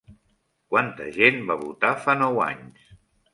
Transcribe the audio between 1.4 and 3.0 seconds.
va votar fa nou anys?